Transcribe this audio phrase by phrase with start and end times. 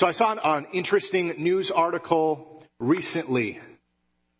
[0.00, 3.60] So I saw an, an interesting news article recently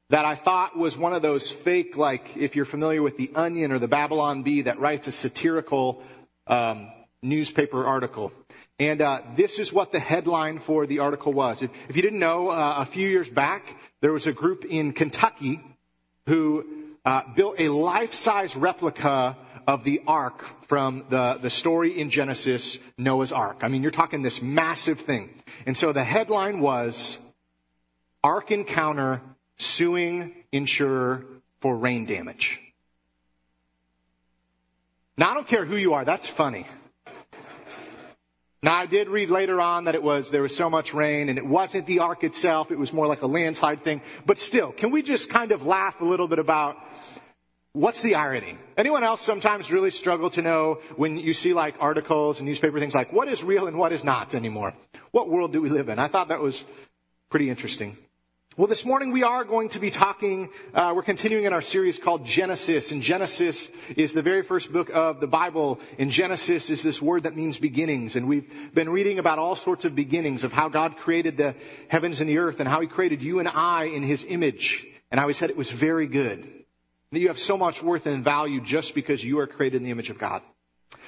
[0.09, 3.71] that I thought was one of those fake, like if you're familiar with the Onion
[3.71, 6.03] or the Babylon Bee that writes a satirical
[6.47, 8.33] um, newspaper article.
[8.79, 11.61] And uh, this is what the headline for the article was.
[11.61, 13.67] If, if you didn't know, uh, a few years back
[14.01, 15.61] there was a group in Kentucky
[16.27, 16.65] who
[17.05, 19.37] uh, built a life-size replica
[19.71, 23.59] of the ark from the, the story in Genesis, Noah's Ark.
[23.63, 25.31] I mean, you're talking this massive thing.
[25.65, 27.21] And so the headline was,
[28.25, 29.23] Ark Encounter
[29.59, 31.25] Suing Insurer
[31.61, 32.61] for Rain Damage.
[35.17, 36.67] Now I don't care who you are, that's funny.
[38.61, 41.39] Now I did read later on that it was, there was so much rain and
[41.39, 44.03] it wasn't the ark itself, it was more like a landslide thing.
[44.27, 46.77] But still, can we just kind of laugh a little bit about
[47.73, 48.57] what's the irony?
[48.77, 52.95] Anyone else sometimes really struggle to know when you see like articles and newspaper things
[52.95, 54.75] like what is real and what is not anymore?
[55.11, 55.99] What world do we live in?
[55.99, 56.65] I thought that was
[57.31, 57.97] pretty interesting.
[58.57, 62.01] Well, this morning we are going to be talking, uh, we're continuing in our series
[62.01, 66.83] called Genesis, and Genesis is the very first book of the Bible, and Genesis is
[66.83, 70.53] this word that means beginnings, and we've been reading about all sorts of beginnings of
[70.53, 71.55] how God created the
[71.87, 75.21] heavens and the earth, and how He created you and I in His image, and
[75.21, 76.60] how He said it was very good.
[77.13, 79.91] That you have so much worth and value just because you are created in the
[79.91, 80.43] image of God.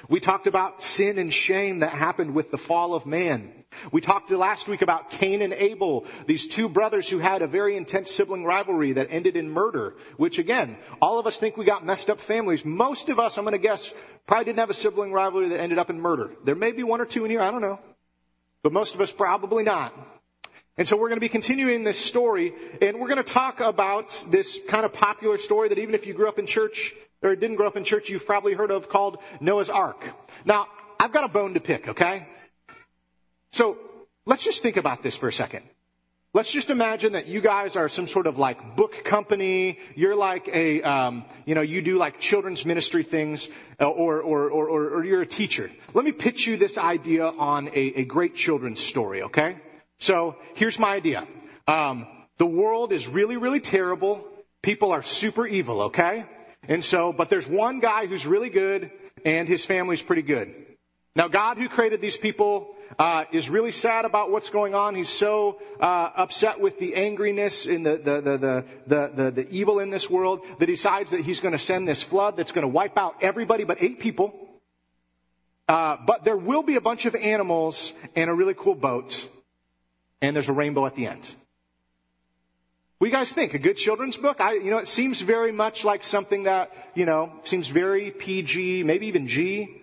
[0.09, 3.53] We talked about sin and shame that happened with the fall of man.
[3.91, 7.77] We talked last week about Cain and Abel, these two brothers who had a very
[7.77, 11.85] intense sibling rivalry that ended in murder, which again, all of us think we got
[11.85, 12.65] messed up families.
[12.65, 13.91] Most of us, I'm going to guess,
[14.27, 16.31] probably didn't have a sibling rivalry that ended up in murder.
[16.43, 17.79] There may be one or two in here, I don't know.
[18.61, 19.93] But most of us probably not.
[20.77, 24.25] And so we're going to be continuing this story, and we're going to talk about
[24.29, 27.57] this kind of popular story that even if you grew up in church, or didn't
[27.57, 30.03] grow up in church, you've probably heard of called Noah's Ark.
[30.45, 30.67] Now,
[30.99, 32.27] I've got a bone to pick, okay?
[33.51, 33.77] So
[34.25, 35.63] let's just think about this for a second.
[36.33, 39.77] Let's just imagine that you guys are some sort of like book company.
[39.95, 43.47] You're like a, um, you know, you do like children's ministry things,
[43.79, 45.69] uh, or, or, or, or, you're a teacher.
[45.93, 49.57] Let me pitch you this idea on a, a great children's story, okay?
[50.03, 51.25] So here's my idea.
[51.65, 54.27] Um, the world is really, really terrible.
[54.61, 56.25] People are super evil, okay?
[56.67, 58.91] And so, but there's one guy who's really good,
[59.25, 60.53] and his family's pretty good.
[61.15, 64.93] Now, God who created these people uh, is really sad about what's going on.
[64.93, 69.79] He's so uh, upset with the angriness and the the, the the, the, the evil
[69.79, 72.63] in this world that he decides that he's going to send this flood that's going
[72.63, 74.33] to wipe out everybody but eight people.
[75.69, 79.29] Uh, but there will be a bunch of animals and a really cool boat,
[80.23, 81.29] and there's a rainbow at the end.
[82.97, 83.53] What do you guys think?
[83.53, 84.39] A good children's book?
[84.39, 88.83] I, you know, it seems very much like something that, you know, seems very PG,
[88.83, 89.82] maybe even G.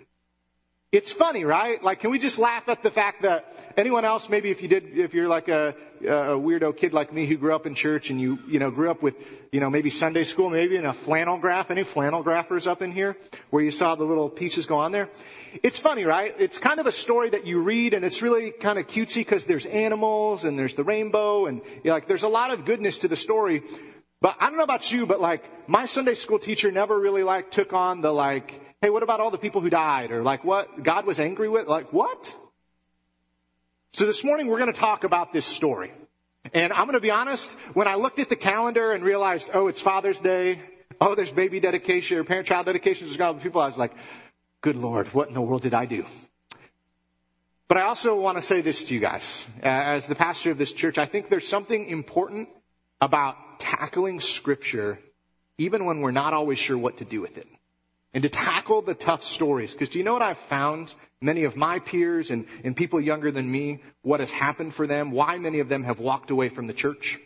[0.92, 1.80] It's funny, right?
[1.80, 3.44] Like, can we just laugh at the fact that
[3.76, 7.26] anyone else, maybe if you did, if you're like a, a weirdo kid like me
[7.26, 9.14] who grew up in church and you, you know, grew up with,
[9.52, 11.70] you know, maybe Sunday school, maybe in a flannel graph.
[11.70, 13.16] Any flannel graphers up in here
[13.50, 15.08] where you saw the little pieces go on there?
[15.62, 16.34] It's funny, right?
[16.40, 19.44] It's kind of a story that you read and it's really kind of cutesy because
[19.44, 22.98] there's animals and there's the rainbow and you know, like there's a lot of goodness
[22.98, 23.62] to the story.
[24.20, 27.52] But I don't know about you, but like my Sunday school teacher never really like
[27.52, 30.10] took on the like, Hey, what about all the people who died?
[30.10, 31.66] Or like what God was angry with?
[31.66, 32.34] Like what?
[33.92, 35.92] So this morning we're going to talk about this story.
[36.54, 39.68] And I'm going to be honest, when I looked at the calendar and realized, oh,
[39.68, 40.60] it's Father's Day.
[40.98, 43.06] Oh, there's baby dedication or parent child dedication.
[43.06, 43.60] There's got people.
[43.60, 43.92] I was like,
[44.62, 46.06] good Lord, what in the world did I do?
[47.68, 49.46] But I also want to say this to you guys.
[49.62, 52.48] As the pastor of this church, I think there's something important
[52.98, 54.98] about tackling scripture
[55.58, 57.46] even when we're not always sure what to do with it
[58.12, 59.72] and to tackle the tough stories.
[59.72, 60.92] Because do you know what I've found?
[61.20, 65.10] Many of my peers and, and people younger than me, what has happened for them,
[65.10, 67.20] why many of them have walked away from the church,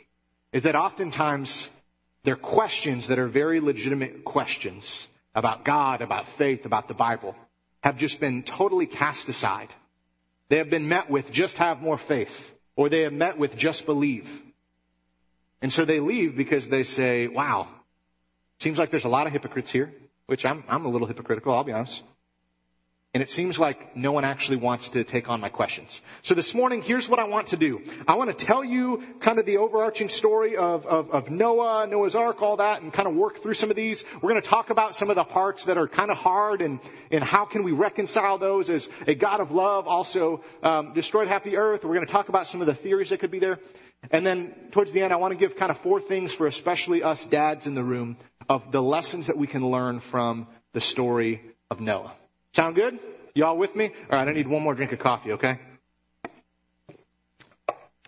[0.52, 1.70] is that oftentimes
[2.24, 7.36] they're questions that are very legitimate questions about God, about faith, about the Bible,
[7.82, 9.68] have just been totally cast aside.
[10.48, 13.86] They have been met with just have more faith, or they have met with just
[13.86, 14.28] believe.
[15.62, 17.68] And so they leave because they say, wow,
[18.58, 19.92] seems like there's a lot of hypocrites here
[20.26, 22.02] which I'm, I'm a little hypocritical, I'll be honest.
[23.14, 26.02] And it seems like no one actually wants to take on my questions.
[26.22, 27.80] So this morning, here's what I want to do.
[28.08, 32.16] I want to tell you kind of the overarching story of, of, of Noah, Noah's
[32.16, 34.04] Ark, all that, and kind of work through some of these.
[34.20, 36.80] We're going to talk about some of the parts that are kind of hard and,
[37.12, 41.44] and how can we reconcile those as a God of love also um, destroyed half
[41.44, 41.84] the earth.
[41.84, 43.60] We're going to talk about some of the theories that could be there.
[44.10, 47.02] And then towards the end, I want to give kind of four things for especially
[47.02, 48.16] us dads in the room
[48.48, 51.40] of the lessons that we can learn from the story
[51.70, 52.12] of Noah.
[52.52, 52.98] Sound good?
[53.34, 53.90] Y'all with me?
[54.10, 55.58] Alright, I need one more drink of coffee, okay?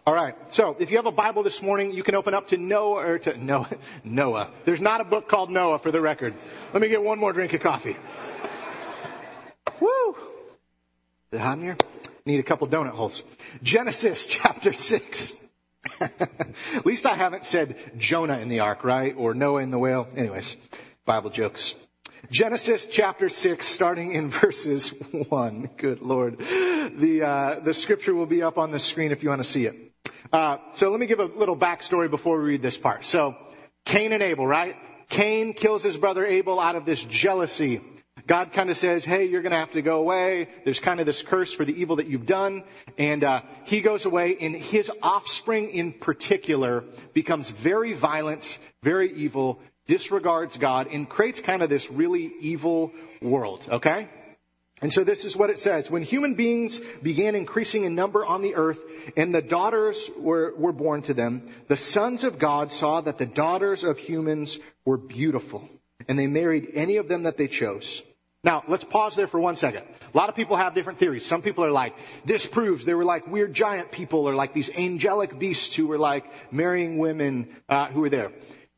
[0.06, 0.36] All right.
[0.54, 3.18] So if you have a Bible this morning, you can open up to Noah or
[3.18, 3.68] to Noah.
[4.04, 4.50] Noah.
[4.64, 6.34] There's not a book called Noah for the record.
[6.72, 7.96] Let me get one more drink of coffee.
[9.80, 10.16] Woo!
[11.32, 11.76] Is it hot in here?
[12.24, 13.20] Need a couple donut holes.
[13.64, 15.34] Genesis chapter six.
[16.00, 19.14] At least I haven't said Jonah in the ark, right?
[19.16, 20.06] Or Noah in the whale.
[20.16, 20.56] Anyways,
[21.04, 21.74] Bible jokes.
[22.30, 24.90] Genesis chapter 6, starting in verses
[25.28, 25.70] 1.
[25.76, 26.38] Good Lord.
[26.38, 29.66] The, uh, the scripture will be up on the screen if you want to see
[29.66, 29.92] it.
[30.32, 33.04] Uh, so let me give a little backstory before we read this part.
[33.04, 33.36] So,
[33.84, 34.74] Cain and Abel, right?
[35.08, 37.80] Cain kills his brother Abel out of this jealousy.
[38.26, 40.48] God kind of says, hey, you're going to have to go away.
[40.64, 42.64] There's kind of this curse for the evil that you've done.
[42.98, 46.84] And uh, he goes away, and his offspring in particular
[47.14, 52.92] becomes very violent, very evil, disregards God, and creates kind of this really evil
[53.22, 54.08] world, okay?
[54.82, 55.90] And so this is what it says.
[55.90, 58.80] When human beings began increasing in number on the earth
[59.16, 63.26] and the daughters were, were born to them, the sons of God saw that the
[63.26, 65.66] daughters of humans were beautiful
[66.08, 68.02] and they married any of them that they chose.
[68.46, 69.82] Now, let's pause there for one second.
[70.14, 71.26] A lot of people have different theories.
[71.26, 74.70] Some people are like, this proves they were like weird giant people or like these
[74.70, 78.30] angelic beasts who were like marrying women uh, who were there.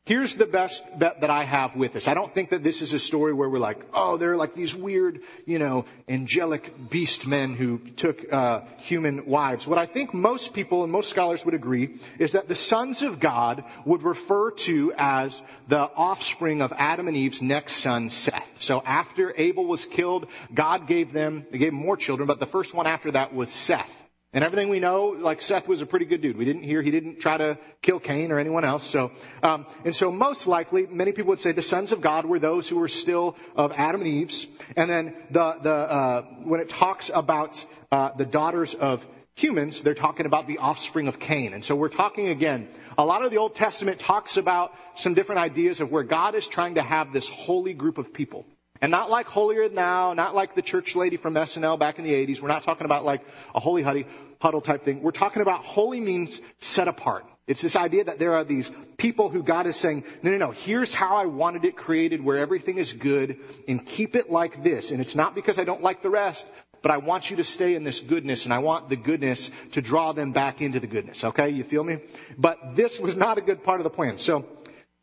[0.09, 2.07] Here's the best bet that I have with this.
[2.07, 4.75] I don't think that this is a story where we're like, oh, they're like these
[4.75, 9.67] weird, you know, angelic beast men who took uh, human wives.
[9.67, 13.19] What I think most people and most scholars would agree is that the sons of
[13.19, 18.49] God would refer to as the offspring of Adam and Eve's next son, Seth.
[18.61, 22.73] So after Abel was killed, God gave them, they gave more children, but the first
[22.73, 23.95] one after that was Seth.
[24.31, 26.37] And everything we know, like Seth was a pretty good dude.
[26.37, 28.83] We didn't hear he didn't try to kill Cain or anyone else.
[28.83, 29.11] So,
[29.41, 32.69] um, and so most likely, many people would say the sons of God were those
[32.69, 34.45] who were still of Adam and Eve's.
[34.75, 39.03] And then the the uh, when it talks about uh, the daughters of
[39.33, 41.53] humans, they're talking about the offspring of Cain.
[41.53, 42.67] And so we're talking again.
[42.99, 46.47] A lot of the Old Testament talks about some different ideas of where God is
[46.47, 48.45] trying to have this holy group of people.
[48.81, 52.05] And not like holier than thou, not like the church lady from SNL back in
[52.05, 52.41] the 80s.
[52.41, 53.21] We're not talking about like
[53.53, 54.07] a holy huddy,
[54.39, 55.01] huddle type thing.
[55.01, 57.25] We're talking about holy means set apart.
[57.45, 60.51] It's this idea that there are these people who God is saying, no, no, no,
[60.51, 63.37] here's how I wanted it created where everything is good
[63.67, 64.91] and keep it like this.
[64.91, 66.47] And it's not because I don't like the rest,
[66.83, 69.81] but I want you to stay in this goodness and I want the goodness to
[69.81, 71.23] draw them back into the goodness.
[71.23, 71.49] Okay?
[71.49, 71.97] You feel me?
[72.37, 74.19] But this was not a good part of the plan.
[74.19, 74.45] So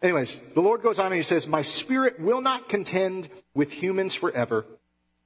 [0.03, 4.15] Anyways, the Lord goes on and he says, My spirit will not contend with humans
[4.15, 4.65] forever,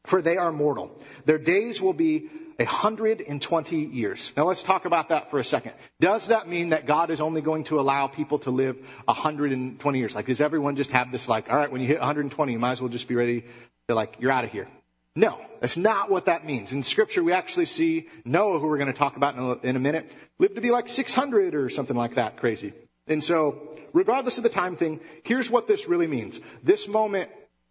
[0.05, 0.99] for they are mortal.
[1.27, 4.33] Their days will be a hundred and twenty years.
[4.37, 5.73] Now let's talk about that for a second.
[5.99, 8.77] Does that mean that God is only going to allow people to live
[9.09, 10.15] a hundred and twenty years?
[10.15, 12.73] Like, does everyone just have this like, all right, when you hit 120, you might
[12.73, 13.45] as well just be ready
[13.89, 14.69] to like, you're out of here.
[15.17, 16.73] No, that's not what that means.
[16.73, 19.77] In scripture, we actually see Noah, who we're going to talk about in a, in
[19.77, 22.73] a minute, lived to be like 600 or something like that crazy.
[23.09, 26.41] And so, regardless of the time thing, here's what this really means.
[26.63, 27.29] This moment,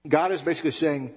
[0.10, 1.14] God is basically saying,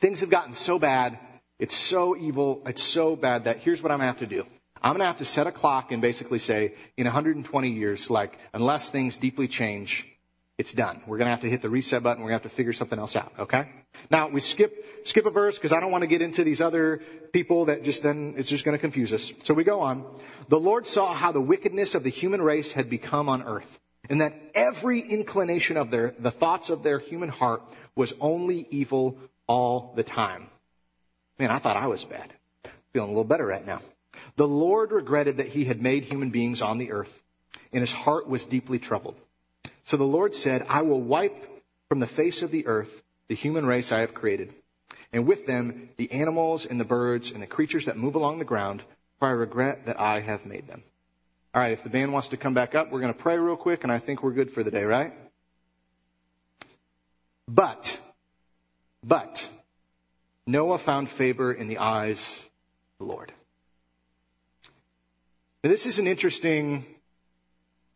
[0.00, 1.18] things have gotten so bad,
[1.60, 4.44] it's so evil, it's so bad that here's what I'm gonna have to do.
[4.82, 8.90] I'm gonna have to set a clock and basically say, in 120 years, like, unless
[8.90, 10.06] things deeply change,
[10.58, 11.02] it's done.
[11.06, 13.14] We're gonna have to hit the reset button, we're gonna have to figure something else
[13.14, 13.68] out, okay?
[14.10, 17.02] Now, we skip, skip a verse because I don't want to get into these other
[17.32, 19.32] people that just then, it's just gonna confuse us.
[19.44, 20.04] So we go on.
[20.48, 24.20] The Lord saw how the wickedness of the human race had become on earth and
[24.20, 27.62] that every inclination of their, the thoughts of their human heart
[27.94, 30.48] was only evil all the time.
[31.38, 32.32] Man, I thought I was bad.
[32.92, 33.80] Feeling a little better right now.
[34.36, 37.22] The Lord regretted that he had made human beings on the earth,
[37.72, 39.20] and his heart was deeply troubled.
[39.84, 41.36] So the Lord said, I will wipe
[41.88, 44.54] from the face of the earth the human race I have created,
[45.12, 48.44] and with them the animals and the birds and the creatures that move along the
[48.44, 48.82] ground,
[49.18, 50.82] for I regret that I have made them.
[51.56, 53.56] All right, if the band wants to come back up, we're going to pray real
[53.56, 55.14] quick, and I think we're good for the day, right?
[57.48, 57.98] But,
[59.02, 59.50] but,
[60.46, 62.28] Noah found favor in the eyes
[63.00, 63.32] of the Lord.
[65.64, 66.84] Now, this is an interesting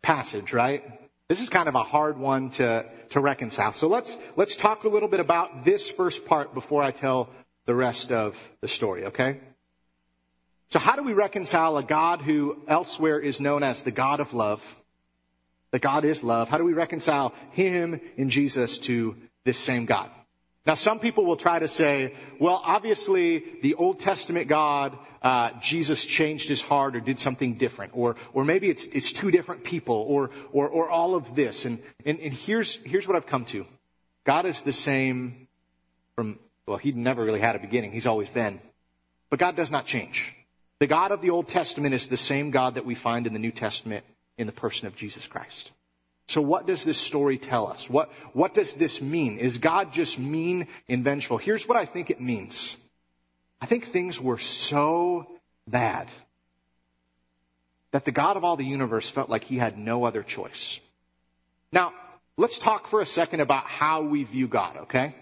[0.01, 0.83] passage, right?
[1.29, 3.75] This is kind of a hard one to, to reconcile.
[3.75, 7.29] So let's, let's talk a little bit about this first part before I tell
[7.67, 9.39] the rest of the story, okay?
[10.71, 14.33] So how do we reconcile a God who elsewhere is known as the God of
[14.33, 14.63] love?
[15.73, 16.49] That God is love.
[16.49, 20.11] How do we reconcile Him in Jesus to this same God?
[20.67, 26.05] Now some people will try to say, well, obviously the Old Testament God, uh, Jesus
[26.05, 30.05] changed his heart or did something different, or or maybe it's it's two different people,
[30.09, 31.65] or or or all of this.
[31.65, 33.65] And and, and here's here's what I've come to.
[34.25, 35.49] God is the same
[36.15, 37.91] from well, he never really had a beginning.
[37.93, 38.61] He's always been.
[39.31, 40.35] But God does not change.
[40.81, 43.39] The God of the Old Testament is the same God that we find in the
[43.39, 44.05] New Testament
[44.39, 45.71] in the person of Jesus Christ.
[46.27, 47.91] So what does this story tell us?
[47.91, 49.39] What, what does this mean?
[49.39, 51.39] Is God just mean and vengeful?
[51.39, 52.77] Here's what I think it means.
[53.61, 55.27] I think things were so
[55.67, 56.11] bad
[57.91, 60.81] that the God of all the universe felt like he had no other choice.
[61.73, 61.93] Now,
[62.37, 65.15] let's talk for a second about how we view God, okay?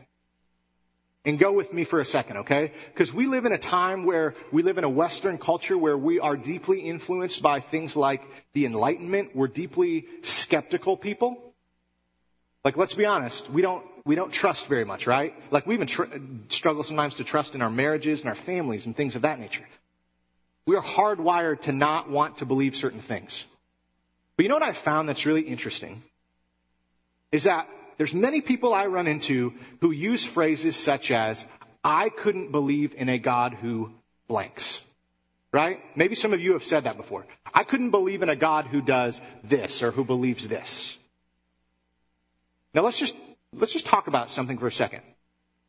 [1.25, 2.73] And go with me for a second, okay?
[2.87, 6.21] Because we live in a time where we live in a Western culture where we
[6.21, 8.23] are deeply influenced by things like
[8.55, 9.35] the Enlightenment.
[9.35, 11.55] We're deeply skeptical people.
[12.65, 15.35] Like, let's be honest, we don't, we don't trust very much, right?
[15.51, 16.05] Like, we even tr-
[16.49, 19.67] struggle sometimes to trust in our marriages and our families and things of that nature.
[20.67, 23.47] We are hardwired to not want to believe certain things.
[24.37, 26.03] But you know what I found that's really interesting?
[27.33, 31.47] Is that there's many people I run into who use phrases such as,
[31.85, 33.93] I couldn't believe in a God who
[34.29, 34.83] blanks.
[35.53, 35.81] Right?
[35.97, 37.27] Maybe some of you have said that before.
[37.53, 40.97] I couldn't believe in a God who does this or who believes this.
[42.75, 43.17] Now let's just,
[43.53, 45.03] let's just talk about something for a second.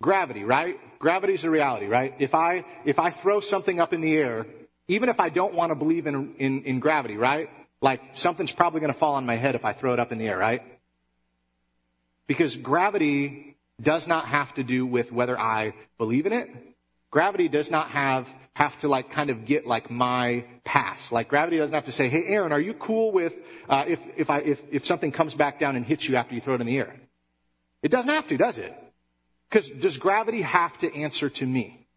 [0.02, 0.78] Gravity, right?
[1.00, 2.14] Gravity is a reality, right?
[2.20, 4.46] If I, if I throw something up in the air,
[4.88, 7.50] even if I don't want to believe in, in, in gravity, right?
[7.82, 10.18] Like something's probably going to fall on my head if I throw it up in
[10.18, 10.62] the air, right?
[12.30, 16.48] Because gravity does not have to do with whether I believe in it.
[17.10, 21.12] Gravity does not have, have to like kind of get like my pass.
[21.12, 23.34] Like gravity doesn't have to say, hey Aaron, are you cool with,
[23.68, 26.42] uh, if, if I, if, if something comes back down and hits you after you
[26.42, 26.96] throw it in the air?
[27.82, 28.78] It doesn't have to, does it?
[29.50, 31.88] Because does gravity have to answer to me?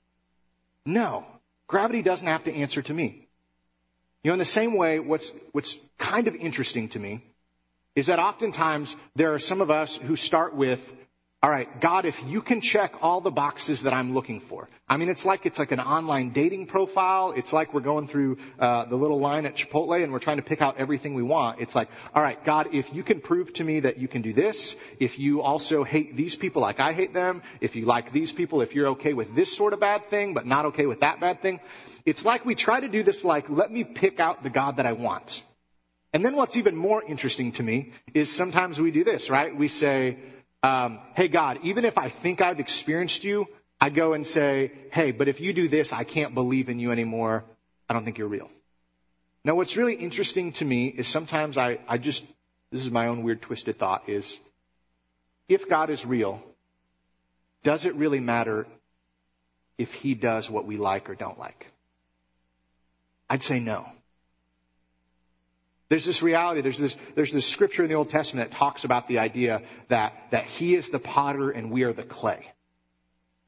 [0.87, 1.27] No.
[1.67, 3.29] Gravity doesn't have to answer to me.
[4.25, 7.23] You know, in the same way, what's, what's kind of interesting to me
[7.95, 10.81] is that oftentimes there are some of us who start with,
[11.43, 14.69] all right, God, if you can check all the boxes that I'm looking for.
[14.89, 17.33] I mean, it's like it's like an online dating profile.
[17.33, 20.43] It's like we're going through uh, the little line at Chipotle and we're trying to
[20.43, 21.61] pick out everything we want.
[21.61, 24.33] It's like, all right, God, if you can prove to me that you can do
[24.33, 28.33] this, if you also hate these people like I hate them, if you like these
[28.33, 31.21] people, if you're okay with this sort of bad thing but not okay with that
[31.21, 31.61] bad thing,
[32.07, 34.87] it's like we try to do this like, let me pick out the God that
[34.87, 35.43] I want.
[36.12, 39.57] And then what's even more interesting to me is sometimes we do this, right?
[39.57, 40.19] We say,
[40.62, 43.47] um, hey God, even if I think I've experienced you,
[43.81, 46.92] I go and say, hey, but if you do this, I can't believe in you
[46.92, 47.45] anymore.
[47.88, 48.50] I don't think you're real.
[49.45, 52.25] Now what's really interesting to me is sometimes I, I just,
[52.71, 54.38] this is my own weird twisted thought is,
[55.49, 56.40] if God is real,
[57.64, 58.66] does it really matter
[59.78, 61.66] if he does what we like or don't like?
[63.28, 63.87] I'd say no.
[65.93, 69.09] There's this reality, there's this, there's this scripture in the Old Testament that talks about
[69.09, 72.51] the idea that, that he is the potter and we are the clay.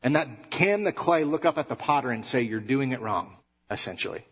[0.03, 3.01] And that can the clay look up at the potter and say, you're doing it
[3.01, 3.35] wrong,
[3.71, 4.27] essentially?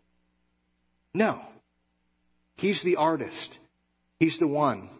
[1.14, 1.40] No.
[2.58, 3.58] He's the artist.
[4.20, 4.90] He's the one.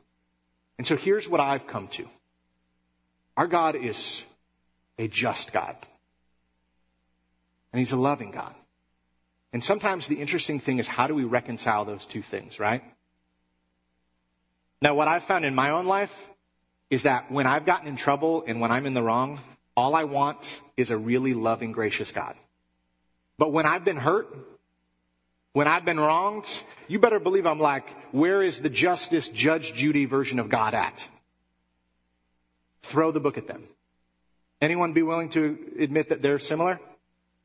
[0.78, 2.06] And so here's what I've come to.
[3.36, 4.24] Our God is
[4.98, 5.76] a just God.
[7.74, 8.54] And He's a loving God.
[9.52, 12.82] And sometimes the interesting thing is how do we reconcile those two things, right?
[14.82, 16.12] Now, what I've found in my own life
[16.90, 19.40] is that when I've gotten in trouble and when I'm in the wrong,
[19.76, 22.34] all I want is a really loving, gracious God.
[23.38, 24.26] But when I've been hurt,
[25.52, 26.46] when I've been wronged,
[26.88, 31.08] you better believe I'm like, where is the justice, Judge Judy version of God at?
[32.82, 33.68] Throw the book at them.
[34.60, 36.80] Anyone be willing to admit that they're similar?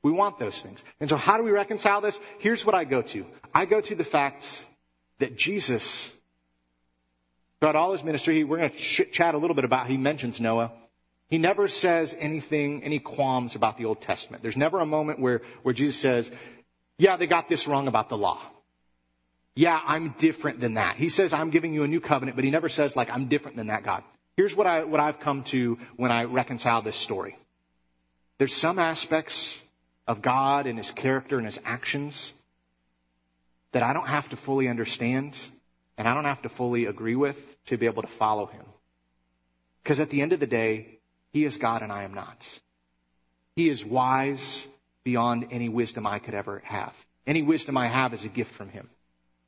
[0.02, 0.84] We want those things.
[1.00, 2.20] And so how do we reconcile this?
[2.40, 3.28] Here's what I go to.
[3.54, 4.66] I go to the fact
[5.20, 6.12] that Jesus
[7.60, 10.40] Throughout all his ministry, we're going to ch- chat a little bit about, he mentions
[10.40, 10.72] Noah.
[11.30, 14.44] He never says anything, any qualms about the Old Testament.
[14.44, 16.32] There's never a moment where, where Jesus says,
[16.98, 18.40] yeah, they got this wrong about the law.
[19.56, 20.98] Yeah, I'm different than that.
[20.98, 23.58] He says, I'm giving you a new covenant, but he never says like, I'm different
[23.58, 24.04] than that God.
[24.36, 27.36] Here's what I, what I've come to when I reconcile this story.
[28.38, 29.60] There's some aspects
[30.06, 32.34] of God and his character and his actions
[33.72, 35.38] that I don't have to fully understand
[35.98, 38.66] and I don't have to fully agree with to be able to follow him.
[39.84, 41.00] Because at the end of the day,
[41.32, 42.48] he is God and I am not.
[43.56, 44.68] He is wise
[45.04, 46.94] beyond any wisdom I could ever have.
[47.26, 48.90] Any wisdom I have is a gift from him.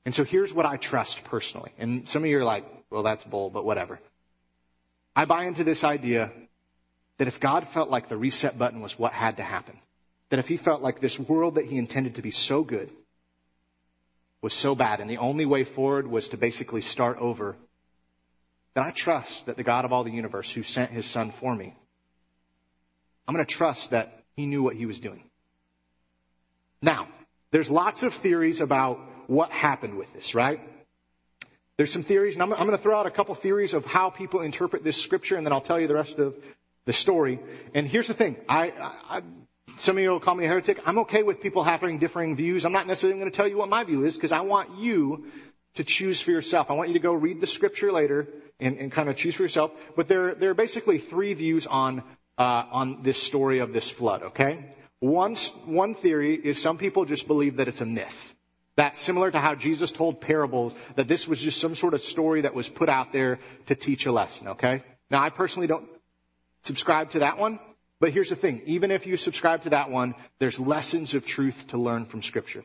[0.06, 1.72] And so here's what I trust personally.
[1.78, 4.00] And some of you are like, well, that's bull, but whatever.
[5.16, 6.32] I buy into this idea
[7.18, 9.78] that if God felt like the reset button was what had to happen,
[10.30, 12.92] that if he felt like this world that he intended to be so good
[14.42, 17.56] was so bad and the only way forward was to basically start over,
[18.74, 21.56] then I trust that the God of all the universe who sent his son for
[21.56, 21.76] me,
[23.28, 25.24] I'm going to trust that he knew what he was doing.
[26.82, 27.08] Now,
[27.52, 30.62] there's lots of theories about what happened with this, right?
[31.78, 34.10] There's some theories, and I'm, I'm going to throw out a couple theories of how
[34.10, 36.36] people interpret this scripture, and then I'll tell you the rest of
[36.86, 37.40] the story.
[37.74, 38.38] And here's the thing.
[38.48, 38.72] I,
[39.10, 39.22] I,
[39.78, 40.82] some of you will call me a heretic.
[40.86, 42.66] I'm okay with people having differing views.
[42.66, 45.26] I'm not necessarily going to tell you what my view is because I want you
[45.76, 46.70] to choose for yourself.
[46.70, 48.28] I want you to go read the scripture later
[48.60, 49.72] and, and kind of choose for yourself.
[49.96, 52.04] But there, there are basically three views on,
[52.38, 54.70] uh, on this story of this flood, okay?
[55.00, 55.36] One,
[55.66, 58.36] one theory is some people just believe that it's a myth.
[58.76, 62.42] That similar to how Jesus told parables, that this was just some sort of story
[62.42, 64.84] that was put out there to teach a lesson, okay?
[65.10, 65.88] Now I personally don't
[66.64, 67.60] subscribe to that one,
[68.00, 68.62] but here's the thing.
[68.66, 72.64] Even if you subscribe to that one, there's lessons of truth to learn from scripture.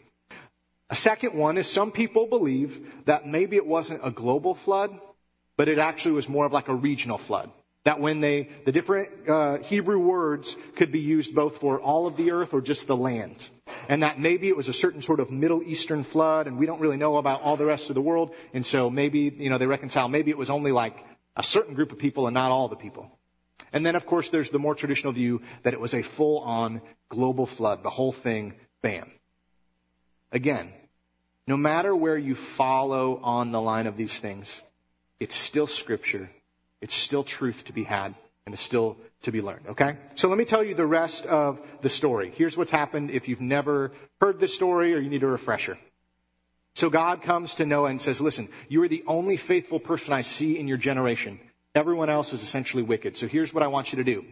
[0.91, 4.97] A second one is some people believe that maybe it wasn't a global flood,
[5.57, 7.51] but it actually was more of like a regional flood.
[7.85, 12.17] That when they, the different uh, Hebrew words could be used both for all of
[12.17, 13.47] the earth or just the land.
[13.89, 16.81] And that maybe it was a certain sort of Middle Eastern flood and we don't
[16.81, 18.35] really know about all the rest of the world.
[18.55, 20.97] And so maybe, you know, they reconcile, maybe it was only like
[21.37, 23.11] a certain group of people and not all the people.
[23.73, 26.81] And then of course there's the more traditional view that it was a full on
[27.09, 27.83] global flood.
[27.83, 29.11] The whole thing, bam.
[30.33, 30.73] Again,
[31.47, 34.63] no matter where you follow on the line of these things,
[35.21, 36.31] it's still scripture.
[36.81, 38.15] It's still truth to be had
[38.47, 39.67] and it's still to be learned.
[39.69, 39.97] Okay?
[40.17, 42.33] So let me tell you the rest of the story.
[42.35, 45.79] Here's what's happened if you've never heard this story or you need a refresher.
[46.75, 50.23] So God comes to Noah and says, listen, you are the only faithful person I
[50.23, 51.39] see in your generation.
[51.75, 53.17] Everyone else is essentially wicked.
[53.17, 54.25] So here's what I want you to do.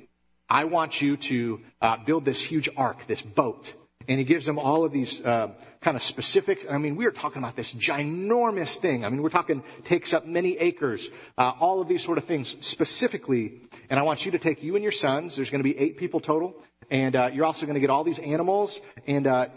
[0.48, 3.74] I want you to uh, build this huge ark, this boat.
[4.08, 6.66] And he gives them all of these uh, kind of specifics.
[6.68, 9.04] I mean, we are talking about this ginormous thing.
[9.04, 11.08] I mean, we're talking takes up many acres.
[11.38, 13.60] Uh, all of these sort of things specifically.
[13.88, 15.36] And I want you to take you and your sons.
[15.36, 16.54] There's going to be eight people total,
[16.90, 18.80] and uh, you're also going to get all these animals.
[19.06, 19.48] And uh,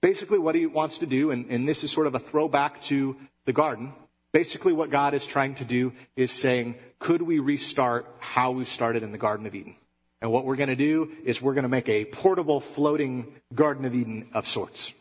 [0.00, 3.16] basically, what he wants to do, and, and this is sort of a throwback to
[3.46, 3.92] the garden.
[4.32, 9.02] Basically, what God is trying to do is saying, could we restart how we started
[9.02, 9.76] in the Garden of Eden?
[10.22, 13.84] And what we're going to do is we're going to make a portable floating Garden
[13.84, 14.94] of Eden of sorts.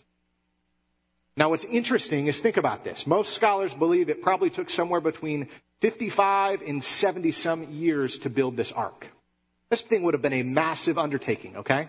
[1.37, 3.07] Now what's interesting is think about this.
[3.07, 5.47] Most scholars believe it probably took somewhere between
[5.79, 9.07] 55 and 70 some years to build this ark.
[9.69, 11.87] This thing would have been a massive undertaking, okay?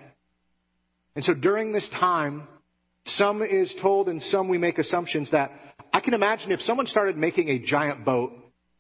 [1.17, 2.47] And so during this time,
[3.05, 5.53] some is told and some we make assumptions that
[5.93, 8.33] I can imagine if someone started making a giant boat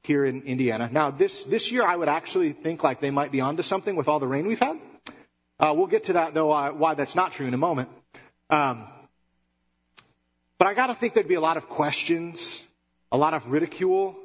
[0.03, 0.89] here in Indiana.
[0.91, 4.09] Now, this, this year I would actually think like they might be onto something with
[4.09, 4.79] all the rain we've had.
[5.61, 7.89] Uh, we'll get to that though, uh, why that's not true in a moment.
[8.51, 8.89] Um,
[10.59, 12.63] but I gotta think there'd be a lot of questions,
[13.13, 14.17] a lot of ridicule.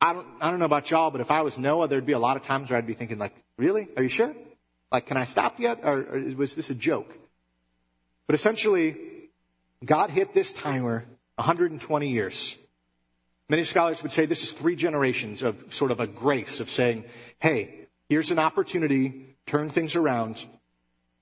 [0.00, 2.18] I don't, I don't know about y'all, but if I was Noah, there'd be a
[2.18, 3.88] lot of times where I'd be thinking like, really?
[3.96, 4.34] Are you sure?
[4.90, 5.80] Like, can I stop yet?
[5.82, 7.12] Or, or was this a joke?
[8.26, 8.96] But essentially,
[9.84, 11.04] God hit this timer
[11.36, 12.56] 120 years.
[13.48, 17.04] Many scholars would say this is three generations of sort of a grace of saying,
[17.38, 20.42] hey, here's an opportunity, turn things around.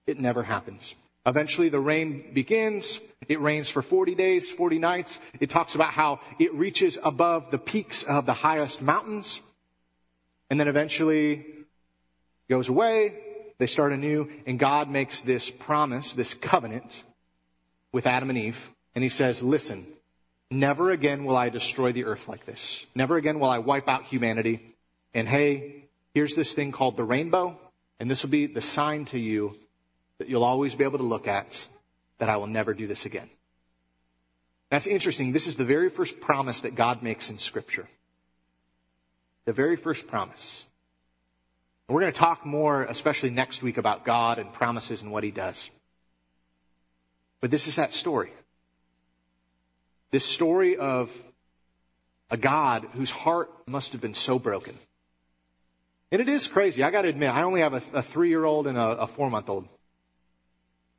[0.07, 0.95] It never happens.
[1.27, 3.01] Eventually the rain begins.
[3.29, 5.19] It rains for 40 days, 40 nights.
[5.39, 9.43] It talks about how it reaches above the peaks of the highest mountains.
[10.49, 11.47] And then eventually
[12.49, 13.15] goes away.
[13.59, 17.05] They start anew and God makes this promise, this covenant
[17.93, 18.71] with Adam and Eve.
[18.95, 19.87] And he says, listen,
[20.51, 22.85] Never again will I destroy the earth like this.
[22.95, 24.75] Never again will I wipe out humanity.
[25.15, 27.59] And hey, here's this thing called the rainbow,
[28.01, 29.57] and this will be the sign to you
[30.19, 31.69] that you'll always be able to look at
[32.19, 33.31] that I will never do this again.
[34.71, 35.33] That's interesting.
[35.33, 37.89] This is the very first promise that God makes in scripture.
[39.45, 40.65] The very first promise.
[41.89, 45.25] And we're going to talk more, especially next week, about God and promises and what
[45.25, 45.71] he does.
[47.41, 48.31] But this is that story.
[50.11, 51.11] This story of
[52.31, 54.77] a God whose heart must have been so broken.
[56.13, 56.83] And it is crazy.
[56.83, 59.31] I gotta admit, I only have a, a three year old and a, a four
[59.31, 59.69] month old.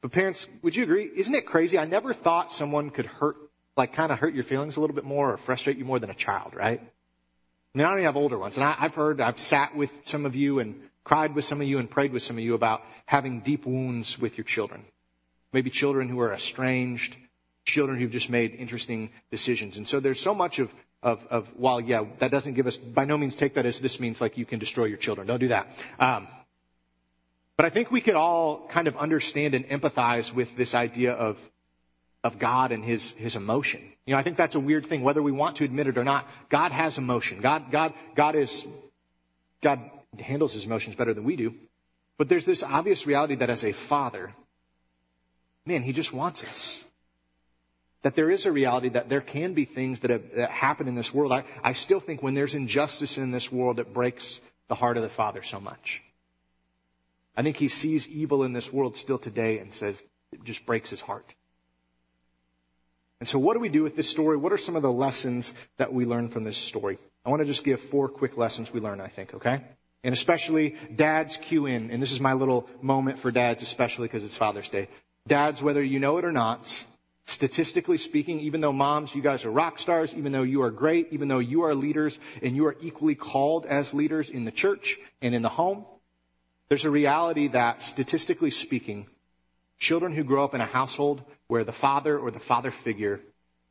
[0.02, 1.10] But parents, would you agree?
[1.16, 1.78] Isn't it crazy?
[1.78, 3.36] I never thought someone could hurt,
[3.78, 6.10] like kind of hurt your feelings a little bit more or frustrate you more than
[6.10, 6.82] a child, right?
[6.82, 8.58] I mean, I only have older ones.
[8.58, 11.68] And I, I've heard, I've sat with some of you and cried with some of
[11.68, 14.84] you and prayed with some of you about having deep wounds with your children.
[15.54, 17.16] Maybe children who are estranged,
[17.66, 19.78] children who've just made interesting decisions.
[19.78, 20.72] And so there's so much of,
[21.04, 24.00] of, of, while yeah, that doesn't give us, by no means take that as this
[24.00, 25.28] means like you can destroy your children.
[25.28, 25.68] Don't do that.
[26.00, 26.28] Um,
[27.58, 31.38] but I think we could all kind of understand and empathize with this idea of,
[32.24, 33.82] of God and his, his emotion.
[34.06, 36.04] You know, I think that's a weird thing, whether we want to admit it or
[36.04, 36.28] not.
[36.50, 37.42] God has emotion.
[37.42, 38.66] God, God, God is,
[39.62, 39.80] God
[40.20, 41.54] handles his emotions better than we do.
[42.18, 44.34] But there's this obvious reality that as a father,
[45.66, 46.84] man, he just wants us.
[48.04, 50.96] That there is a reality that there can be things that, have, that happen in
[50.96, 51.32] this world.
[51.32, 55.04] I, I still think when there's injustice in this world, it breaks the heart of
[55.04, 56.02] the Father so much.
[57.36, 60.90] I think he sees evil in this world still today and says it just breaks
[60.90, 61.34] his heart.
[63.20, 64.36] And so what do we do with this story?
[64.36, 66.98] What are some of the lessons that we learn from this story?
[67.24, 69.62] I want to just give four quick lessons we learn, I think, okay?
[70.04, 74.24] And especially dads cue in, and this is my little moment for dads, especially because
[74.24, 74.90] it's Father's Day.
[75.28, 76.86] Dads, whether you know it or not,
[77.26, 81.10] statistically speaking, even though moms, you guys are rock stars, even though you are great,
[81.12, 85.00] even though you are leaders and you are equally called as leaders in the church
[85.22, 85.86] and in the home,
[86.70, 89.06] there's a reality that statistically speaking,
[89.78, 93.20] children who grow up in a household where the father or the father figure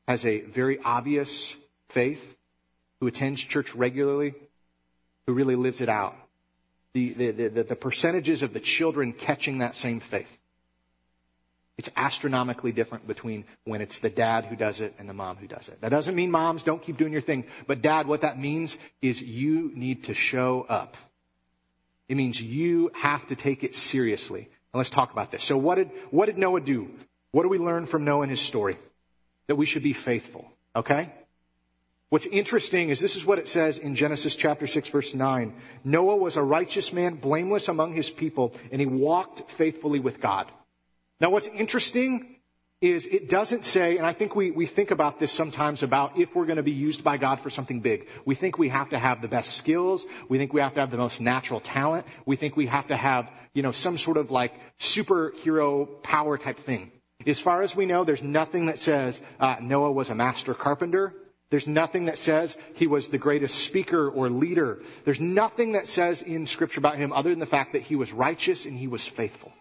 [0.07, 1.57] has a very obvious
[1.89, 2.37] faith,
[3.01, 4.35] who attends church regularly,
[5.27, 6.15] who really lives it out.
[6.93, 10.29] The, the, the, the percentages of the children catching that same faith.
[11.81, 15.47] It's astronomically different between when it's the dad who does it and the mom who
[15.47, 15.81] does it.
[15.81, 19.23] That doesn't mean moms don't keep doing your thing, but dad, what that means is
[19.23, 20.99] you need to show up.
[22.07, 24.41] It means you have to take it seriously.
[24.43, 25.43] And let's talk about this.
[25.43, 26.91] So what did, what did Noah do?
[27.33, 28.77] What do we learn from Noah and his story?
[29.47, 30.53] That we should be faithful.
[30.77, 31.11] Okay?
[32.11, 35.55] What's interesting is this is what it says in Genesis chapter 6 verse 9.
[35.83, 40.53] Noah was a righteous man, blameless among his people, and he walked faithfully with God.
[41.21, 42.37] Now what's interesting
[42.81, 46.35] is it doesn't say, and I think we, we think about this sometimes about if
[46.35, 48.07] we're going to be used by God for something big.
[48.25, 50.07] We think we have to have the best skills.
[50.31, 52.07] We think we have to have the most natural talent.
[52.25, 56.59] We think we have to have, you know, some sort of like superhero power type
[56.59, 56.91] thing.
[57.27, 61.13] As far as we know, there's nothing that says uh, Noah was a master carpenter.
[61.51, 64.81] There's nothing that says he was the greatest speaker or leader.
[65.05, 68.11] There's nothing that says in scripture about him other than the fact that he was
[68.11, 69.53] righteous and he was faithful.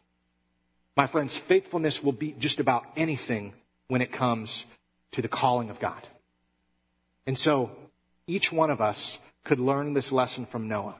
[0.95, 3.53] My friends, faithfulness will be just about anything
[3.87, 4.65] when it comes
[5.11, 6.01] to the calling of God.
[7.25, 7.71] And so
[8.27, 10.95] each one of us could learn this lesson from Noah.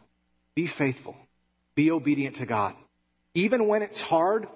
[0.56, 1.16] Be faithful.
[1.76, 2.76] Be obedient to God.
[3.34, 4.48] Even when it's hard,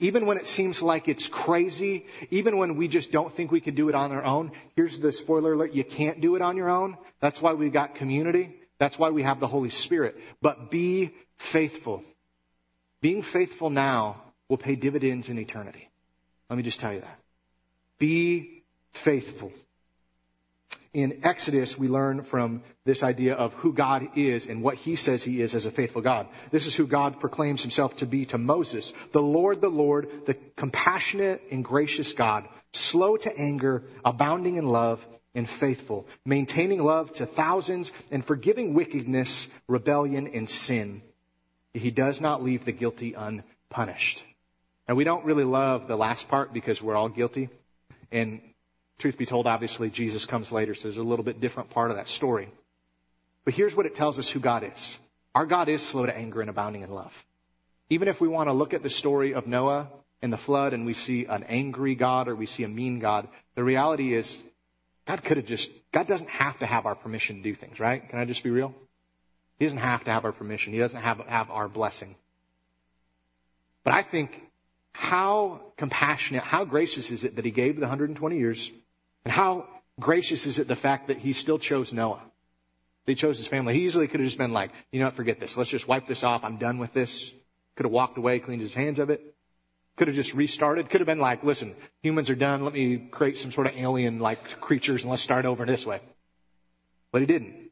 [0.00, 3.74] even when it seems like it's crazy, even when we just don't think we can
[3.74, 6.68] do it on our own, here's the spoiler alert, you can't do it on your
[6.68, 6.96] own.
[7.20, 8.56] That's why we've got community.
[8.78, 10.16] That's why we have the Holy Spirit.
[10.42, 12.02] But be faithful.
[13.00, 15.88] Being faithful now will pay dividends in eternity.
[16.50, 17.18] Let me just tell you that.
[17.98, 19.52] Be faithful
[20.94, 25.24] in Exodus, we learn from this idea of who God is and what he says
[25.24, 26.28] he is as a faithful God.
[26.52, 28.92] This is who God proclaims himself to be to Moses.
[29.10, 35.04] The Lord, the Lord, the compassionate and gracious God, slow to anger, abounding in love,
[35.34, 41.02] and faithful, maintaining love to thousands and forgiving wickedness, rebellion, and sin.
[41.72, 44.24] He does not leave the guilty unpunished.
[44.86, 47.48] And we don't really love the last part because we're all guilty.
[48.12, 48.40] And
[48.98, 51.96] Truth be told, obviously, Jesus comes later, so there's a little bit different part of
[51.96, 52.48] that story.
[53.44, 54.98] But here's what it tells us who God is.
[55.34, 57.12] Our God is slow to anger and abounding in love.
[57.90, 59.88] Even if we want to look at the story of Noah
[60.22, 63.28] and the flood and we see an angry God or we see a mean God,
[63.56, 64.42] the reality is
[65.06, 68.08] God could have just, God doesn't have to have our permission to do things, right?
[68.08, 68.74] Can I just be real?
[69.58, 70.72] He doesn't have to have our permission.
[70.72, 72.14] He doesn't have, have our blessing.
[73.82, 74.40] But I think
[74.94, 78.72] how compassionate, how gracious is it that he gave the 120 years
[79.24, 79.66] and how
[80.00, 82.22] gracious is it the fact that he still chose Noah?
[83.04, 83.74] He chose his family.
[83.74, 85.56] He easily could have just been like, you know what, forget this.
[85.56, 86.44] Let's just wipe this off.
[86.44, 87.32] I'm done with this.
[87.76, 89.34] Could have walked away, cleaned his hands of it.
[89.96, 90.88] Could have just restarted.
[90.88, 92.64] Could have been like, listen, humans are done.
[92.64, 96.00] Let me create some sort of alien like creatures and let's start over this way.
[97.10, 97.70] But he didn't.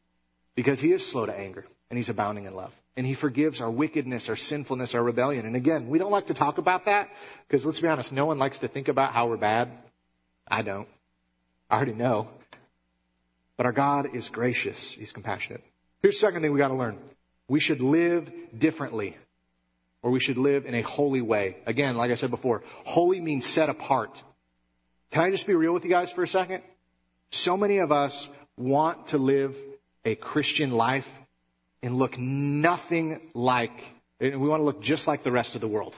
[0.56, 2.74] Because he is slow to anger and he's abounding in love.
[2.96, 5.44] And he forgives our wickedness, our sinfulness, our rebellion.
[5.44, 7.10] And again, we don't like to talk about that
[7.46, 9.68] because let's be honest, no one likes to think about how we're bad.
[10.48, 10.88] I don't.
[11.68, 12.28] I already know.
[13.58, 14.90] But our God is gracious.
[14.90, 15.62] He's compassionate.
[16.00, 16.96] Here's the second thing we gotta learn.
[17.46, 19.14] We should live differently.
[20.02, 21.58] Or we should live in a holy way.
[21.66, 24.22] Again, like I said before, holy means set apart.
[25.10, 26.62] Can I just be real with you guys for a second?
[27.28, 29.54] So many of us want to live
[30.06, 31.06] a Christian life
[31.82, 33.72] and look nothing like,
[34.20, 35.94] we want to look just like the rest of the world.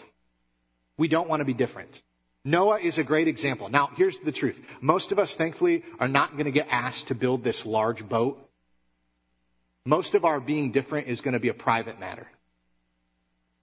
[0.97, 2.03] We don't want to be different.
[2.45, 3.69] Noah is a great example.
[3.69, 4.61] Now, here's the truth.
[4.81, 8.39] Most of us, thankfully, are not going to get asked to build this large boat.
[9.87, 12.27] Most of our being different is going to be a private matter.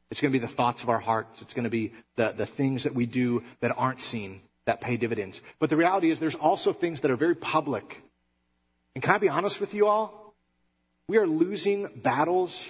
[0.10, 1.42] It's going to be the thoughts of our hearts.
[1.42, 4.98] It's going to be the, the things that we do that aren't seen that pay
[4.98, 5.42] dividends.
[5.60, 8.02] But the reality is there's also things that are very public.
[8.94, 10.21] And can I be honest with you all?
[11.12, 12.66] We are losing battles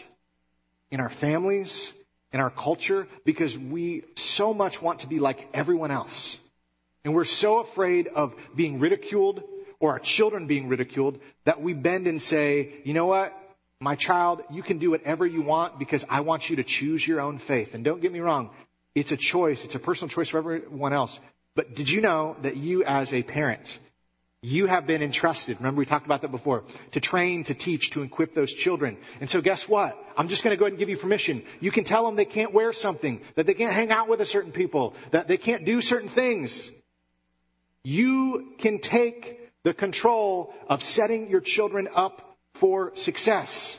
[0.89, 1.93] in our families
[2.33, 6.39] in our culture because we so much want to be like everyone else.
[7.05, 9.43] And we're so afraid of being ridiculed
[9.79, 13.31] or our children being ridiculed that we bend and say, you know what?
[13.79, 17.21] My child, you can do whatever you want because I want you to choose your
[17.21, 17.75] own faith.
[17.75, 18.49] And don't get me wrong.
[18.95, 19.65] It's a choice.
[19.65, 21.19] It's a personal choice for everyone else.
[21.55, 23.77] But did you know that you as a parent,
[24.43, 28.01] you have been entrusted, remember we talked about that before, to train, to teach, to
[28.01, 28.97] equip those children.
[29.19, 29.95] And so guess what?
[30.17, 31.43] I'm just going to go ahead and give you permission.
[31.59, 34.25] You can tell them they can't wear something, that they can't hang out with a
[34.25, 36.71] certain people, that they can't do certain things.
[37.83, 43.77] You can take the control of setting your children up for success.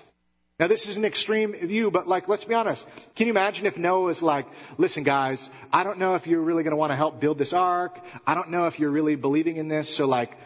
[0.61, 2.87] Now this is an extreme view, but like, let's be honest.
[3.17, 4.47] Can you imagine if Noah was like,
[4.79, 7.99] listen guys, I don't know if you're really gonna wanna help build this ark.
[8.25, 9.89] I don't know if you're really believing in this.
[9.89, 10.37] So like,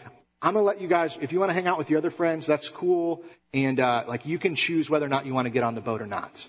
[0.41, 2.69] I'm gonna let you guys, if you wanna hang out with your other friends, that's
[2.69, 3.23] cool.
[3.53, 6.01] And, uh, like you can choose whether or not you wanna get on the boat
[6.01, 6.47] or not.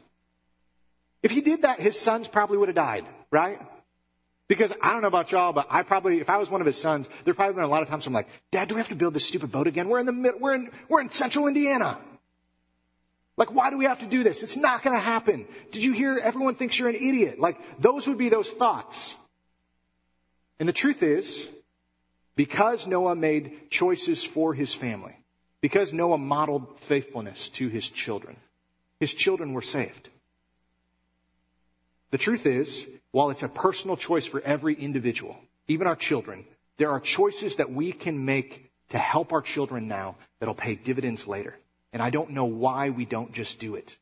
[1.23, 3.61] If he did that, his sons probably would have died, right?
[4.47, 6.81] Because I don't know about y'all, but I probably, if I was one of his
[6.81, 8.95] sons, there probably been a lot of times I'm like, Dad, do we have to
[8.95, 9.89] build this stupid boat again?
[9.89, 11.99] We're in the mid, we're in, we're in central Indiana.
[13.37, 14.43] Like, why do we have to do this?
[14.43, 15.47] It's not going to happen.
[15.71, 17.39] Did you hear everyone thinks you're an idiot?
[17.39, 19.15] Like, those would be those thoughts.
[20.59, 21.47] And the truth is,
[22.39, 25.17] because Noah made choices for his family,
[25.61, 28.37] because Noah modeled faithfulness to his children,
[29.01, 30.09] his children were saved.
[32.13, 35.35] The truth is, while it's a personal choice for every individual,
[35.67, 36.45] even our children,
[36.77, 41.27] there are choices that we can make to help our children now that'll pay dividends
[41.27, 41.57] later.
[41.93, 43.99] And I don't know why we don't just do it.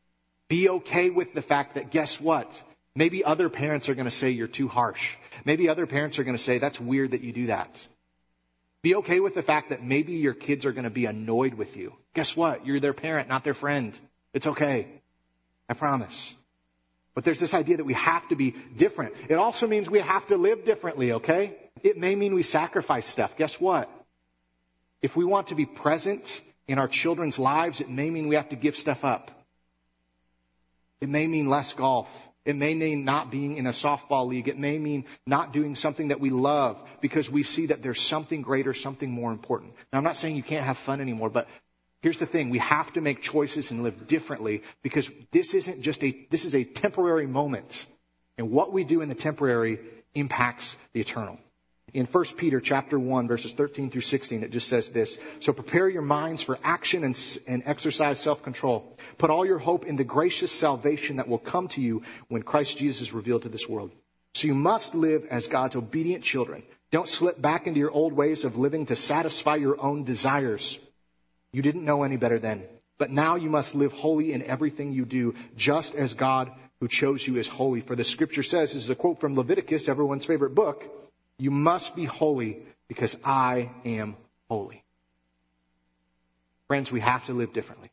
[0.48, 2.62] Be okay with the fact that guess what?
[2.94, 5.16] Maybe other parents are going to say you're too harsh.
[5.46, 7.88] Maybe other parents are going to say that's weird that you do that.
[8.82, 11.76] Be okay with the fact that maybe your kids are going to be annoyed with
[11.76, 11.94] you.
[12.14, 12.66] Guess what?
[12.66, 13.98] You're their parent, not their friend.
[14.32, 14.86] It's okay.
[15.68, 16.34] I promise.
[17.14, 19.14] But there's this idea that we have to be different.
[19.28, 21.56] It also means we have to live differently, okay?
[21.82, 23.36] It may mean we sacrifice stuff.
[23.36, 23.90] Guess what?
[25.02, 28.50] If we want to be present in our children's lives, it may mean we have
[28.50, 29.30] to give stuff up.
[31.00, 32.08] It may mean less golf.
[32.46, 34.46] It may mean not being in a softball league.
[34.46, 38.40] It may mean not doing something that we love because we see that there's something
[38.40, 39.72] greater, something more important.
[39.92, 41.48] Now I'm not saying you can't have fun anymore, but
[42.02, 42.50] here's the thing.
[42.50, 46.54] We have to make choices and live differently because this isn't just a, this is
[46.54, 47.84] a temporary moment.
[48.38, 49.80] And what we do in the temporary
[50.14, 51.38] impacts the eternal
[51.96, 55.16] in 1 Peter chapter 1 verses 13 through 16, it just says this.
[55.40, 58.95] So prepare your minds for action and, and exercise self-control.
[59.18, 62.78] Put all your hope in the gracious salvation that will come to you when Christ
[62.78, 63.90] Jesus is revealed to this world.
[64.34, 66.62] So you must live as God's obedient children.
[66.90, 70.78] Don't slip back into your old ways of living to satisfy your own desires.
[71.52, 72.64] You didn't know any better then.
[72.98, 76.50] But now you must live holy in everything you do, just as God
[76.80, 77.80] who chose you is holy.
[77.80, 80.84] For the scripture says, this is a quote from Leviticus, everyone's favorite book,
[81.38, 84.16] you must be holy because I am
[84.48, 84.82] holy.
[86.68, 87.90] Friends, we have to live differently.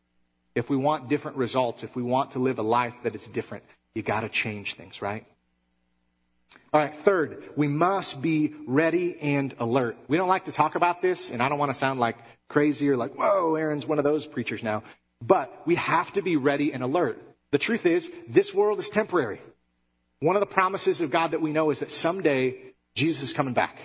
[0.55, 3.63] If we want different results, if we want to live a life that is different,
[3.95, 5.25] you gotta change things, right?
[6.73, 9.97] Alright, third, we must be ready and alert.
[10.07, 12.17] We don't like to talk about this, and I don't want to sound like
[12.49, 14.83] crazy or like, whoa, Aaron's one of those preachers now.
[15.21, 17.21] But we have to be ready and alert.
[17.51, 19.39] The truth is, this world is temporary.
[20.19, 22.57] One of the promises of God that we know is that someday
[22.95, 23.77] Jesus is coming back.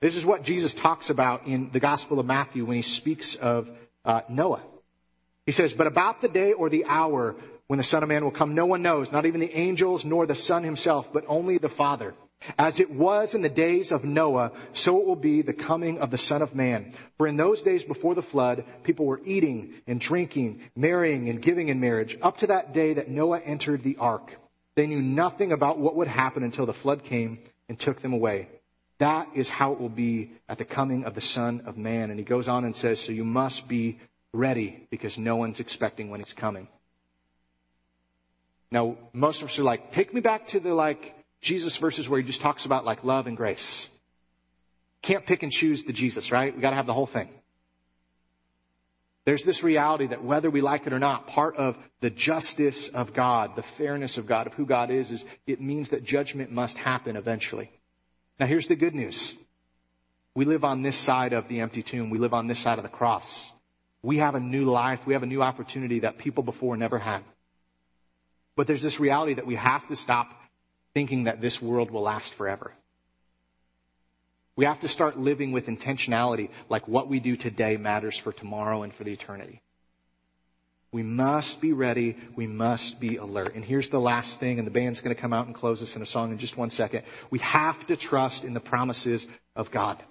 [0.00, 3.70] This is what Jesus talks about in the Gospel of Matthew when he speaks of
[4.04, 4.62] uh, Noah.
[5.46, 7.34] He says, but about the day or the hour
[7.66, 10.26] when the Son of Man will come, no one knows, not even the angels nor
[10.26, 12.14] the Son himself, but only the Father.
[12.58, 16.10] As it was in the days of Noah, so it will be the coming of
[16.10, 16.92] the Son of Man.
[17.16, 21.68] For in those days before the flood, people were eating and drinking, marrying and giving
[21.68, 24.32] in marriage, up to that day that Noah entered the ark.
[24.74, 28.48] They knew nothing about what would happen until the flood came and took them away.
[28.98, 32.10] That is how it will be at the coming of the Son of Man.
[32.10, 33.98] And he goes on and says, so you must be
[34.32, 36.68] ready because no one's expecting when he's coming.
[38.70, 42.18] Now, most of us are like, take me back to the like Jesus verses where
[42.18, 43.88] he just talks about like love and grace.
[45.02, 46.54] Can't pick and choose the Jesus, right?
[46.54, 47.28] We gotta have the whole thing.
[49.24, 53.12] There's this reality that whether we like it or not, part of the justice of
[53.12, 56.76] God, the fairness of God, of who God is, is it means that judgment must
[56.76, 57.70] happen eventually.
[58.40, 59.34] Now here's the good news.
[60.34, 62.10] We live on this side of the empty tomb.
[62.10, 63.51] We live on this side of the cross.
[64.02, 65.06] We have a new life.
[65.06, 67.22] We have a new opportunity that people before never had.
[68.56, 70.28] But there's this reality that we have to stop
[70.94, 72.72] thinking that this world will last forever.
[74.54, 78.82] We have to start living with intentionality, like what we do today matters for tomorrow
[78.82, 79.62] and for the eternity.
[80.90, 82.18] We must be ready.
[82.36, 83.54] We must be alert.
[83.54, 85.96] And here's the last thing, and the band's going to come out and close us
[85.96, 87.04] in a song in just one second.
[87.30, 90.02] We have to trust in the promises of God.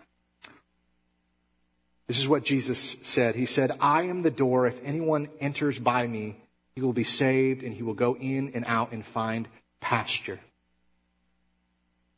[2.12, 3.38] This is what Jesus said.
[3.38, 4.68] He said, I am the door.
[4.68, 6.36] If anyone enters by me,
[6.76, 9.48] he will be saved and he will go in and out and find
[9.80, 10.38] pasture.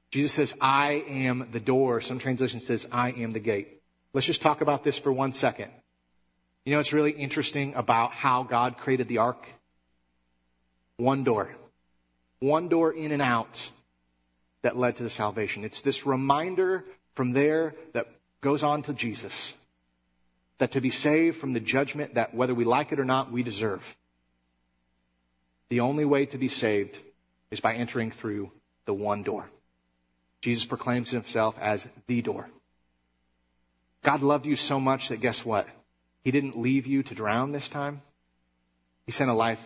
[0.10, 2.02] Jesus says, I am the door.
[2.02, 3.84] Some translation says, I am the gate.
[4.14, 5.70] Let's just talk about this for one second.
[6.66, 9.46] You know, it's really interesting about how God created the ark.
[10.98, 11.52] One door.
[12.40, 13.70] One door in and out
[14.64, 15.64] that led to the salvation.
[15.64, 18.08] It's this reminder from there that
[18.42, 19.54] goes on to Jesus.
[20.60, 23.44] That to be saved from the judgment that whether we like it or not, we
[23.44, 23.84] deserve.
[25.70, 27.00] The only way to be saved
[27.50, 28.52] is by entering through
[28.86, 29.50] the one door.
[30.42, 32.48] Jesus proclaims himself as the door.
[34.04, 35.68] God loved you so much that guess what?
[36.24, 38.02] He didn't leave you to drown this time.
[39.06, 39.60] He sent a life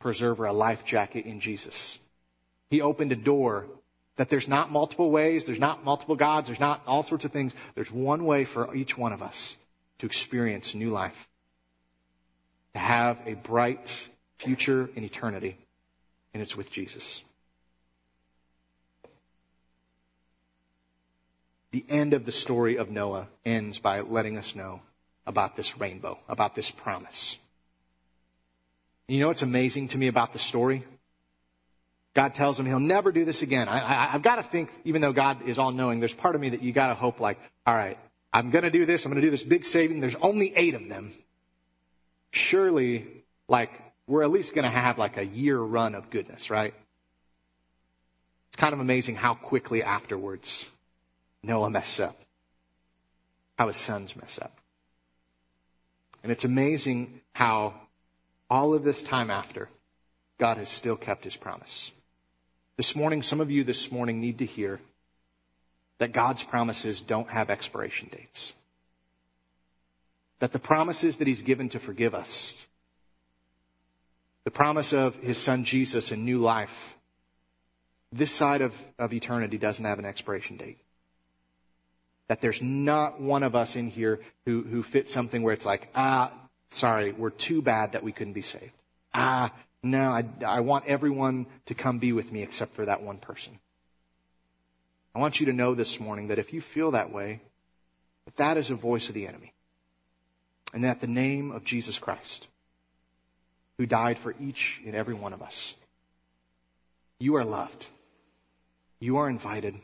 [0.00, 1.98] preserver, a life jacket in Jesus.
[2.70, 3.66] He opened a door
[4.16, 7.54] that there's not multiple ways, there's not multiple gods, there's not all sorts of things.
[7.74, 9.56] There's one way for each one of us
[10.02, 11.28] to experience new life.
[12.74, 15.56] To have a bright future in eternity.
[16.34, 17.22] And it's with Jesus.
[21.70, 24.80] The end of the story of Noah ends by letting us know
[25.24, 27.38] about this rainbow, about this promise.
[29.06, 30.82] You know what's amazing to me about the story?
[32.14, 33.68] God tells him he'll never do this again.
[33.68, 36.48] I, have got to think, even though God is all knowing, there's part of me
[36.48, 37.98] that you got to hope like, all right,
[38.32, 39.04] I'm going to do this.
[39.04, 40.00] I'm going to do this big saving.
[40.00, 41.12] There's only eight of them.
[42.30, 43.06] Surely,
[43.48, 43.70] like,
[44.06, 46.74] we're at least going to have like a year run of goodness, right?
[48.48, 50.68] It's kind of amazing how quickly afterwards
[51.42, 52.18] Noah messed up.
[53.58, 54.56] How his sons mess up.
[56.22, 57.74] And it's amazing how
[58.48, 59.68] all of this time after,
[60.38, 61.92] God has still kept his promise.
[62.76, 64.80] This morning, some of you this morning need to hear
[66.02, 68.52] that God's promises don't have expiration dates.
[70.40, 72.66] That the promises that he's given to forgive us,
[74.42, 76.96] the promise of his son Jesus and new life,
[78.10, 80.78] this side of, of eternity doesn't have an expiration date
[82.26, 85.86] that there's not one of us in here who, who fits something where it's like,
[85.94, 86.32] ah,
[86.70, 88.72] sorry, we're too bad that we couldn't be saved.
[89.14, 89.52] Ah,
[89.84, 93.56] no, I, I want everyone to come be with me except for that one person.
[95.14, 97.40] I want you to know this morning that if you feel that way,
[98.24, 99.52] that that is a voice of the enemy.
[100.72, 102.46] And that the name of Jesus Christ,
[103.76, 105.74] who died for each and every one of us,
[107.18, 107.86] you are loved.
[109.00, 109.76] You are invited.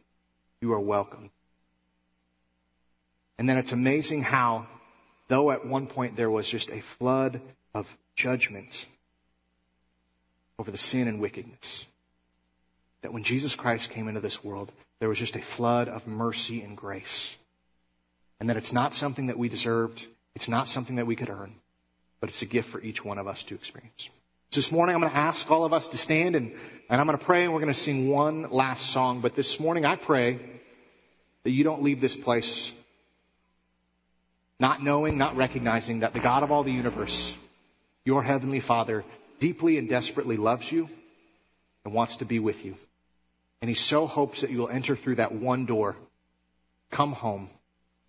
[0.60, 1.30] You are welcome.
[3.38, 4.66] And then it's amazing how,
[5.28, 7.40] though at one point there was just a flood
[7.74, 7.86] of
[8.16, 8.86] judgment
[10.58, 11.86] over the sin and wickedness,
[13.02, 16.62] that when Jesus Christ came into this world, there was just a flood of mercy
[16.62, 17.34] and grace.
[18.40, 20.06] And that it's not something that we deserved.
[20.34, 21.52] It's not something that we could earn,
[22.20, 24.08] but it's a gift for each one of us to experience.
[24.50, 26.52] So this morning I'm going to ask all of us to stand and,
[26.88, 29.20] and I'm going to pray and we're going to sing one last song.
[29.20, 30.40] But this morning I pray
[31.44, 32.72] that you don't leave this place
[34.61, 37.37] not knowing, not recognizing that the God of all the universe,
[38.04, 39.04] your heavenly Father,
[39.38, 40.88] deeply and desperately loves you
[41.84, 42.74] and wants to be with you.
[43.60, 45.96] And he so hopes that you will enter through that one door,
[46.90, 47.48] come home,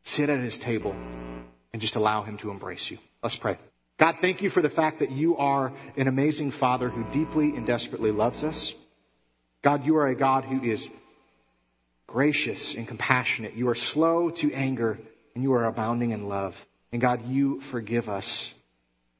[0.04, 0.96] sit at his table,
[1.74, 2.98] and just allow him to embrace you.
[3.24, 3.58] Let's pray.
[3.98, 7.66] God, thank you for the fact that you are an amazing Father who deeply and
[7.68, 8.76] desperately loves us.
[9.62, 10.90] God, you are a God who is
[12.08, 13.56] gracious and compassionate.
[13.56, 14.98] You are slow to anger
[15.36, 16.56] and you are abounding in love.
[16.92, 18.54] And God, you forgive us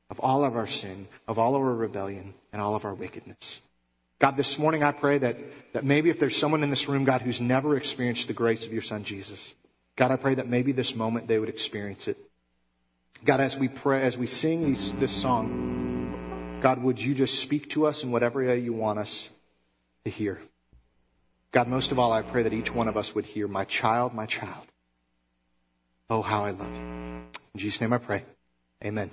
[0.10, 3.60] of all of our sin, of all of our rebellion, and all of our wickedness.
[4.20, 5.38] God, this morning I pray that,
[5.74, 8.74] that maybe if there's someone in this room, God, who's never experienced the grace of
[8.74, 9.54] your son Jesus,
[9.96, 12.18] God, I pray that maybe this moment they would experience it.
[13.24, 17.70] God, as we pray, as we sing these, this song, God, would you just speak
[17.72, 19.30] to us in whatever way you want us
[20.04, 20.40] to hear?
[21.52, 24.14] God, most of all, I pray that each one of us would hear, my child,
[24.14, 24.66] my child.
[26.10, 26.82] Oh, how I love you.
[26.82, 28.24] In Jesus' name I pray.
[28.84, 29.12] Amen.